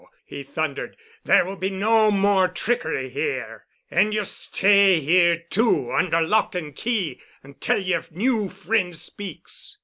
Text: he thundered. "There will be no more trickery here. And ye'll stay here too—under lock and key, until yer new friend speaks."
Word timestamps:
he 0.25 0.41
thundered. 0.41 0.97
"There 1.25 1.45
will 1.45 1.57
be 1.57 1.69
no 1.69 2.09
more 2.09 2.47
trickery 2.47 3.07
here. 3.09 3.67
And 3.91 4.15
ye'll 4.15 4.25
stay 4.25 4.99
here 4.99 5.37
too—under 5.47 6.21
lock 6.21 6.55
and 6.55 6.75
key, 6.75 7.21
until 7.43 7.77
yer 7.77 8.03
new 8.09 8.49
friend 8.49 8.97
speaks." 8.97 9.77